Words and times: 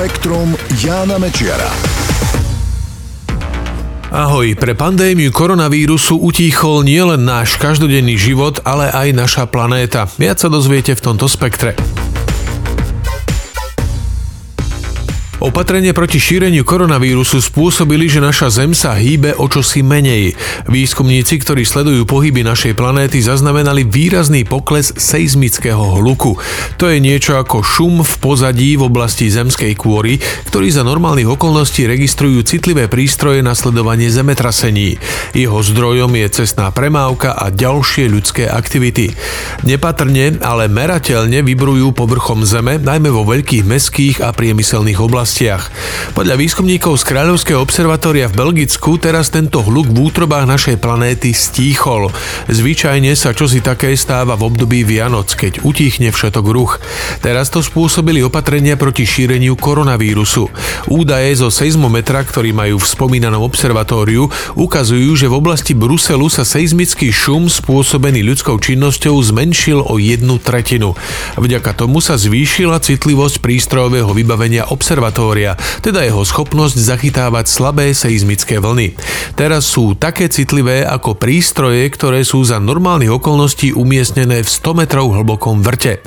Spektrum 0.00 0.56
Jána 0.80 1.20
Mečiara. 1.20 1.68
Ahoj, 4.08 4.56
pre 4.56 4.72
pandémiu 4.72 5.28
koronavírusu 5.28 6.16
utíchol 6.16 6.88
nielen 6.88 7.28
náš 7.28 7.60
každodenný 7.60 8.16
život, 8.16 8.64
ale 8.64 8.88
aj 8.88 9.12
naša 9.12 9.44
planéta. 9.52 10.08
Viac 10.16 10.40
sa 10.40 10.48
dozviete 10.48 10.96
v 10.96 11.04
tomto 11.04 11.28
spektre. 11.28 11.76
Opatrenia 15.40 15.96
proti 15.96 16.20
šíreniu 16.20 16.68
koronavírusu 16.68 17.40
spôsobili, 17.40 18.12
že 18.12 18.20
naša 18.20 18.52
Zem 18.52 18.76
sa 18.76 18.92
hýbe 18.92 19.32
o 19.40 19.48
čosi 19.48 19.80
menej. 19.80 20.36
Výskumníci, 20.68 21.40
ktorí 21.40 21.64
sledujú 21.64 22.04
pohyby 22.04 22.44
našej 22.44 22.76
planéty, 22.76 23.24
zaznamenali 23.24 23.88
výrazný 23.88 24.44
pokles 24.44 24.92
seizmického 24.92 25.96
hluku. 25.96 26.36
To 26.76 26.92
je 26.92 27.00
niečo 27.00 27.40
ako 27.40 27.64
šum 27.64 28.04
v 28.04 28.14
pozadí 28.20 28.76
v 28.76 28.84
oblasti 28.84 29.32
zemskej 29.32 29.80
kôry, 29.80 30.20
ktorý 30.52 30.68
za 30.68 30.84
normálnych 30.84 31.32
okolností 31.32 31.88
registrujú 31.88 32.44
citlivé 32.44 32.92
prístroje 32.92 33.40
na 33.40 33.56
sledovanie 33.56 34.12
zemetrasení. 34.12 35.00
Jeho 35.32 35.64
zdrojom 35.64 36.20
je 36.20 36.44
cestná 36.44 36.68
premávka 36.68 37.32
a 37.32 37.48
ďalšie 37.48 38.12
ľudské 38.12 38.44
aktivity. 38.44 39.16
Nepatrne, 39.64 40.36
ale 40.44 40.68
merateľne 40.68 41.40
vybrujú 41.40 41.96
povrchom 41.96 42.44
Zeme, 42.44 42.76
najmä 42.76 43.08
vo 43.08 43.24
veľkých 43.24 43.64
meských 43.64 44.20
a 44.20 44.36
priemyselných 44.36 45.00
oblastiach 45.00 45.29
oblastiach. 45.30 45.70
Podľa 46.18 46.34
výskumníkov 46.34 46.98
z 46.98 47.04
Kráľovského 47.06 47.62
observatória 47.62 48.26
v 48.26 48.34
Belgicku 48.34 48.98
teraz 48.98 49.30
tento 49.30 49.62
hluk 49.62 49.86
v 49.86 50.10
útrobách 50.10 50.42
našej 50.42 50.82
planéty 50.82 51.30
stíchol. 51.30 52.10
Zvyčajne 52.50 53.14
sa 53.14 53.30
čosi 53.30 53.62
také 53.62 53.94
stáva 53.94 54.34
v 54.34 54.50
období 54.50 54.82
Vianoc, 54.82 55.30
keď 55.38 55.62
utíchne 55.62 56.10
všetok 56.10 56.44
ruch. 56.50 56.82
Teraz 57.22 57.46
to 57.54 57.62
spôsobili 57.62 58.26
opatrenia 58.26 58.74
proti 58.74 59.06
šíreniu 59.06 59.54
koronavírusu. 59.54 60.50
Údaje 60.90 61.30
zo 61.38 61.46
seizmometra, 61.46 62.26
ktorý 62.26 62.50
majú 62.50 62.82
v 62.82 62.90
spomínanom 62.90 63.46
observatóriu, 63.46 64.26
ukazujú, 64.58 65.14
že 65.14 65.30
v 65.30 65.38
oblasti 65.38 65.78
Bruselu 65.78 66.26
sa 66.26 66.42
seizmický 66.42 67.14
šum 67.14 67.46
spôsobený 67.46 68.26
ľudskou 68.26 68.58
činnosťou 68.58 69.14
zmenšil 69.14 69.78
o 69.86 69.94
jednu 70.02 70.42
tretinu. 70.42 70.98
Vďaka 71.38 71.78
tomu 71.78 72.02
sa 72.02 72.18
zvýšila 72.18 72.82
citlivosť 72.82 73.38
prístrojového 73.38 74.10
vybavenia 74.10 74.66
observatória 74.66 75.19
observatória, 75.20 75.52
teda 75.84 76.00
jeho 76.00 76.24
schopnosť 76.24 76.76
zachytávať 76.80 77.44
slabé 77.44 77.92
seizmické 77.92 78.56
vlny. 78.56 78.96
Teraz 79.36 79.68
sú 79.68 79.92
také 79.92 80.32
citlivé 80.32 80.82
ako 80.88 81.16
prístroje, 81.20 81.84
ktoré 81.92 82.24
sú 82.24 82.40
za 82.40 82.56
normálnych 82.56 83.12
okolností 83.12 83.76
umiestnené 83.76 84.40
v 84.40 84.48
100 84.48 84.80
metrov 84.80 85.12
hlbokom 85.12 85.60
vrte. 85.60 86.00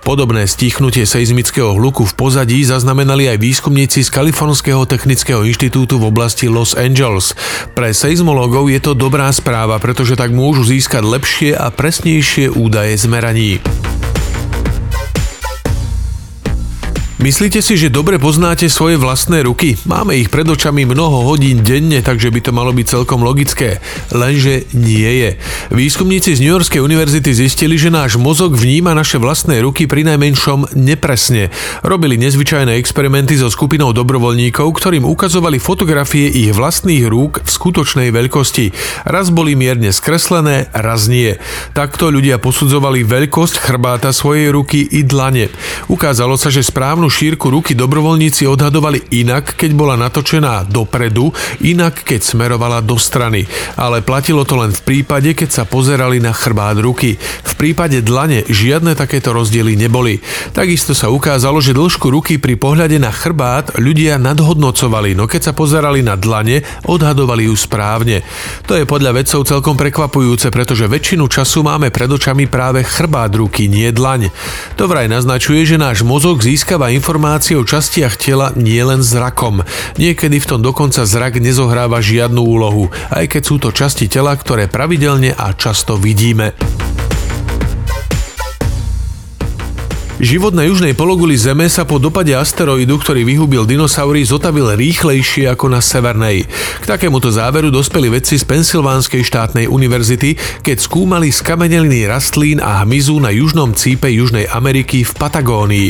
Podobné 0.00 0.48
stichnutie 0.48 1.04
seizmického 1.04 1.76
hluku 1.76 2.08
v 2.08 2.16
pozadí 2.16 2.64
zaznamenali 2.64 3.28
aj 3.36 3.38
výskumníci 3.40 4.00
z 4.00 4.08
Kalifornského 4.08 4.88
technického 4.88 5.44
inštitútu 5.44 6.00
v 6.00 6.08
oblasti 6.08 6.48
Los 6.48 6.72
Angeles. 6.72 7.36
Pre 7.76 7.92
seizmológov 7.92 8.72
je 8.72 8.80
to 8.80 8.96
dobrá 8.96 9.28
správa, 9.28 9.76
pretože 9.76 10.16
tak 10.16 10.32
môžu 10.32 10.64
získať 10.64 11.04
lepšie 11.04 11.50
a 11.52 11.68
presnejšie 11.68 12.48
údaje 12.48 12.96
z 12.96 13.04
meraní. 13.12 13.83
Myslíte 17.24 17.64
si, 17.64 17.80
že 17.80 17.88
dobre 17.88 18.20
poznáte 18.20 18.68
svoje 18.68 19.00
vlastné 19.00 19.48
ruky? 19.48 19.80
Máme 19.88 20.12
ich 20.12 20.28
pred 20.28 20.44
očami 20.44 20.84
mnoho 20.84 21.24
hodín 21.24 21.64
denne, 21.64 22.04
takže 22.04 22.28
by 22.28 22.40
to 22.44 22.52
malo 22.52 22.68
byť 22.68 22.84
celkom 22.84 23.24
logické. 23.24 23.80
Lenže 24.12 24.68
nie 24.76 25.08
je. 25.08 25.30
Výskumníci 25.72 26.36
z 26.36 26.44
New 26.44 26.52
Yorkskej 26.52 26.84
univerzity 26.84 27.32
zistili, 27.32 27.80
že 27.80 27.88
náš 27.88 28.20
mozog 28.20 28.52
vníma 28.52 28.92
naše 28.92 29.16
vlastné 29.16 29.64
ruky 29.64 29.88
pri 29.88 30.04
najmenšom 30.04 30.76
nepresne. 30.76 31.48
Robili 31.80 32.20
nezvyčajné 32.20 32.76
experimenty 32.76 33.40
so 33.40 33.48
skupinou 33.48 33.96
dobrovoľníkov, 33.96 34.76
ktorým 34.76 35.08
ukazovali 35.08 35.56
fotografie 35.56 36.28
ich 36.28 36.52
vlastných 36.52 37.08
rúk 37.08 37.40
v 37.40 37.48
skutočnej 37.48 38.12
veľkosti. 38.12 38.76
Raz 39.08 39.32
boli 39.32 39.56
mierne 39.56 39.96
skreslené, 39.96 40.68
raz 40.76 41.08
nie. 41.08 41.40
Takto 41.72 42.12
ľudia 42.12 42.36
posudzovali 42.36 43.00
veľkosť 43.00 43.64
chrbáta 43.64 44.12
svojej 44.12 44.52
ruky 44.52 44.84
i 44.92 45.00
dlane. 45.00 45.48
Ukázalo 45.88 46.36
sa, 46.36 46.52
že 46.52 46.60
správnu 46.60 47.13
šírku 47.14 47.46
ruky 47.46 47.78
dobrovoľníci 47.78 48.50
odhadovali 48.50 49.14
inak, 49.14 49.54
keď 49.54 49.70
bola 49.78 49.94
natočená 49.94 50.66
dopredu, 50.66 51.30
inak 51.62 52.02
keď 52.02 52.26
smerovala 52.26 52.82
do 52.82 52.98
strany. 52.98 53.46
Ale 53.78 54.02
platilo 54.02 54.42
to 54.42 54.58
len 54.58 54.74
v 54.74 54.82
prípade, 54.82 55.30
keď 55.38 55.62
sa 55.62 55.62
pozerali 55.62 56.18
na 56.18 56.34
chrbát 56.34 56.74
ruky. 56.82 57.14
V 57.46 57.52
prípade 57.54 58.02
dlane 58.02 58.42
žiadne 58.50 58.98
takéto 58.98 59.30
rozdiely 59.30 59.78
neboli. 59.78 60.18
Takisto 60.50 60.90
sa 60.90 61.06
ukázalo, 61.06 61.62
že 61.62 61.70
dĺžku 61.70 62.10
ruky 62.10 62.42
pri 62.42 62.58
pohľade 62.58 62.98
na 62.98 63.14
chrbát 63.14 63.78
ľudia 63.78 64.18
nadhodnocovali, 64.18 65.14
no 65.14 65.30
keď 65.30 65.48
sa 65.48 65.52
pozerali 65.54 66.02
na 66.02 66.18
dlane, 66.18 66.66
odhadovali 66.90 67.46
ju 67.46 67.54
správne. 67.54 68.26
To 68.66 68.74
je 68.74 68.90
podľa 68.90 69.22
vedcov 69.22 69.46
celkom 69.46 69.78
prekvapujúce, 69.78 70.50
pretože 70.50 70.90
väčšinu 70.90 71.30
času 71.30 71.62
máme 71.62 71.94
pred 71.94 72.10
očami 72.10 72.50
práve 72.50 72.82
chrbát 72.82 73.30
ruky, 73.38 73.70
nie 73.70 73.94
dlaň. 73.94 74.34
To 74.74 74.90
vraj 74.90 75.06
naznačuje, 75.06 75.62
že 75.62 75.78
náš 75.78 76.02
mozog 76.02 76.42
získava 76.42 76.90
informácie 76.90 77.03
o 77.04 77.62
častiach 77.68 78.16
tela 78.16 78.56
nie 78.56 78.80
len 78.80 79.04
zrakom. 79.04 79.60
Niekedy 80.00 80.40
v 80.40 80.48
tom 80.48 80.60
dokonca 80.64 81.04
zrak 81.04 81.36
nezohráva 81.36 82.00
žiadnu 82.00 82.40
úlohu, 82.40 82.88
aj 83.12 83.28
keď 83.28 83.42
sú 83.44 83.60
to 83.60 83.76
časti 83.76 84.08
tela, 84.08 84.32
ktoré 84.32 84.72
pravidelne 84.72 85.36
a 85.36 85.52
často 85.52 86.00
vidíme. 86.00 86.73
Život 90.24 90.56
na 90.56 90.64
južnej 90.64 90.96
pologuli 90.96 91.36
Zeme 91.36 91.68
sa 91.68 91.84
po 91.84 92.00
dopade 92.00 92.32
asteroidu, 92.32 92.96
ktorý 92.96 93.28
vyhubil 93.28 93.68
dinosaury, 93.68 94.24
zotavil 94.24 94.72
rýchlejšie 94.72 95.52
ako 95.52 95.68
na 95.68 95.84
severnej. 95.84 96.48
K 96.80 96.84
takémuto 96.88 97.28
záveru 97.28 97.68
dospeli 97.68 98.08
vedci 98.08 98.40
z 98.40 98.48
Pensylvánskej 98.48 99.20
štátnej 99.20 99.68
univerzity, 99.68 100.64
keď 100.64 100.80
skúmali 100.80 101.28
skameneliny 101.28 102.08
rastlín 102.08 102.56
a 102.64 102.80
hmyzu 102.80 103.20
na 103.20 103.36
južnom 103.36 103.76
cípe 103.76 104.08
Južnej 104.08 104.48
Ameriky 104.48 105.04
v 105.04 105.12
Patagónii. 105.12 105.88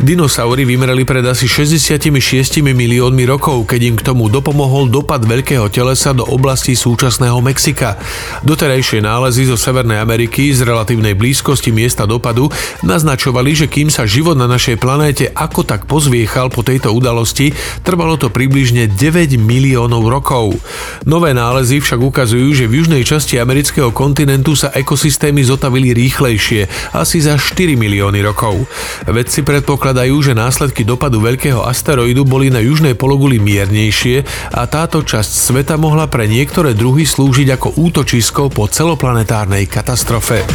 Dinosaury 0.00 0.64
vymreli 0.64 1.04
pred 1.04 1.28
asi 1.28 1.44
66 1.44 2.64
miliónmi 2.64 3.28
rokov, 3.28 3.68
keď 3.68 3.80
im 3.84 3.96
k 4.00 4.06
tomu 4.08 4.32
dopomohol 4.32 4.88
dopad 4.88 5.28
veľkého 5.28 5.68
telesa 5.68 6.16
do 6.16 6.24
oblasti 6.24 6.72
súčasného 6.72 7.36
Mexika. 7.44 8.00
Doterajšie 8.48 9.04
nálezy 9.04 9.44
zo 9.44 9.60
Severnej 9.60 10.00
Ameriky 10.00 10.56
z 10.56 10.64
relatívnej 10.64 11.12
blízkosti 11.12 11.68
miesta 11.68 12.08
dopadu 12.08 12.48
naznačovali, 12.80 13.52
že 13.52 13.73
kým 13.74 13.90
sa 13.90 14.06
život 14.06 14.38
na 14.38 14.46
našej 14.46 14.78
planéte 14.78 15.26
ako 15.34 15.66
tak 15.66 15.90
pozviechal 15.90 16.46
po 16.46 16.62
tejto 16.62 16.94
udalosti, 16.94 17.50
trvalo 17.82 18.14
to 18.14 18.30
približne 18.30 18.86
9 18.86 19.34
miliónov 19.34 20.06
rokov. 20.06 20.54
Nové 21.02 21.34
nálezy 21.34 21.82
však 21.82 21.98
ukazujú, 21.98 22.54
že 22.54 22.70
v 22.70 22.86
južnej 22.86 23.02
časti 23.02 23.42
amerického 23.42 23.90
kontinentu 23.90 24.54
sa 24.54 24.70
ekosystémy 24.70 25.42
zotavili 25.42 25.90
rýchlejšie, 25.90 26.94
asi 26.94 27.18
za 27.18 27.34
4 27.34 27.74
milióny 27.74 28.22
rokov. 28.22 28.62
Vedci 29.10 29.42
predpokladajú, 29.42 30.14
že 30.22 30.38
následky 30.38 30.86
dopadu 30.86 31.18
veľkého 31.18 31.66
asteroidu 31.66 32.22
boli 32.22 32.54
na 32.54 32.62
južnej 32.62 32.94
pologuli 32.94 33.42
miernejšie 33.42 34.22
a 34.54 34.70
táto 34.70 35.02
časť 35.02 35.50
sveta 35.50 35.74
mohla 35.74 36.06
pre 36.06 36.30
niektoré 36.30 36.78
druhy 36.78 37.02
slúžiť 37.02 37.58
ako 37.58 37.74
útočisko 37.74 38.54
po 38.54 38.70
celoplanetárnej 38.70 39.66
katastrofe. 39.66 40.46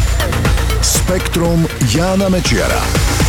Spektrum 0.82 1.66
Jána 1.94 2.28
Mečiara. 2.28 3.19